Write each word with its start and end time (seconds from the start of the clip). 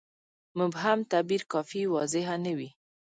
مبهم 0.59 0.99
تعبیر 1.11 1.41
کافي 1.51 1.81
واضحه 1.95 2.35
نه 2.45 2.53
وي. 2.57 2.69